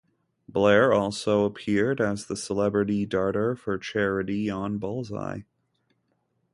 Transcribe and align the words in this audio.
Blair 0.49 0.91
also 0.91 1.45
appeared 1.45 2.01
as 2.01 2.25
the 2.25 2.35
celebrity 2.35 3.05
darter 3.05 3.55
for 3.55 3.77
charity 3.77 4.49
on 4.49 4.79
"Bullseye". 4.79 5.41